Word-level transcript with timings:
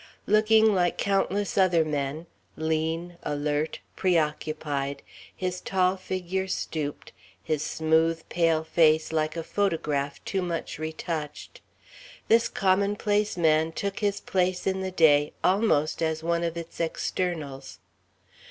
Looking 0.25 0.73
like 0.73 0.97
countless 0.97 1.59
other 1.59 1.85
men, 1.85 2.25
lean, 2.57 3.17
alert, 3.21 3.77
preoccupied, 3.95 5.03
his 5.35 5.61
tall 5.61 5.95
figure 5.95 6.47
stooped, 6.47 7.11
his 7.43 7.61
smooth, 7.61 8.23
pale 8.27 8.63
face 8.63 9.13
like 9.13 9.37
a 9.37 9.43
photograph 9.43 10.19
too 10.25 10.41
much 10.41 10.79
retouched, 10.79 11.61
this 12.29 12.49
commonplace 12.49 13.37
man 13.37 13.71
took 13.71 13.99
his 13.99 14.19
place 14.19 14.65
in 14.65 14.81
the 14.81 14.89
day 14.89 15.33
almost 15.43 16.01
as 16.01 16.23
one 16.23 16.43
of 16.43 16.57
its 16.57 16.79
externals. 16.79 17.77